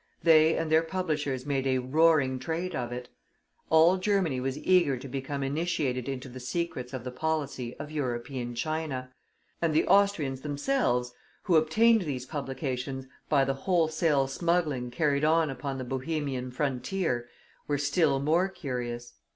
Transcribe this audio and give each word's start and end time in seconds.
They 0.23 0.57
and 0.57 0.71
their 0.71 0.81
publishers 0.81 1.45
made 1.45 1.67
"a 1.67 1.77
roaring 1.77 2.39
trade" 2.39 2.75
of 2.75 2.91
it. 2.91 3.09
All 3.69 3.97
Germany 3.97 4.39
was 4.39 4.57
eager 4.57 4.97
to 4.97 5.07
become 5.07 5.43
initiated 5.43 6.09
into 6.09 6.27
the 6.27 6.39
secrets 6.39 6.91
of 6.91 7.03
the 7.03 7.11
policy 7.11 7.75
of 7.77 7.91
European 7.91 8.55
China; 8.55 9.11
and 9.61 9.75
the 9.75 9.85
Austrians 9.85 10.41
themselves, 10.41 11.13
who 11.43 11.55
obtained 11.55 12.01
these 12.01 12.25
publications 12.25 13.05
by 13.29 13.45
the 13.45 13.53
wholesale 13.53 14.25
smuggling 14.25 14.89
carried 14.89 15.23
on 15.23 15.51
upon 15.51 15.77
the 15.77 15.83
Bohemian 15.83 16.49
frontier, 16.49 17.29
were 17.67 17.77
still 17.77 18.19
more 18.19 18.49
curious. 18.49 19.13